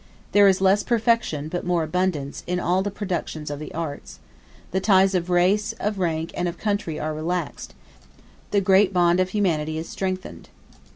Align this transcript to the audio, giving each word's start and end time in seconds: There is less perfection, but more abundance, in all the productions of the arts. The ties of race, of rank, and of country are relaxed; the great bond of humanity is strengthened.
There 0.31 0.47
is 0.47 0.61
less 0.61 0.81
perfection, 0.81 1.47
but 1.47 1.63
more 1.63 1.83
abundance, 1.83 2.41
in 2.47 2.59
all 2.59 2.81
the 2.81 2.89
productions 2.89 3.51
of 3.51 3.59
the 3.59 3.71
arts. 3.71 4.17
The 4.71 4.79
ties 4.79 5.13
of 5.13 5.29
race, 5.29 5.73
of 5.73 5.99
rank, 5.99 6.31
and 6.33 6.47
of 6.47 6.57
country 6.57 6.99
are 6.99 7.13
relaxed; 7.13 7.75
the 8.49 8.61
great 8.61 8.93
bond 8.93 9.19
of 9.19 9.29
humanity 9.29 9.77
is 9.77 9.87
strengthened. 9.87 10.49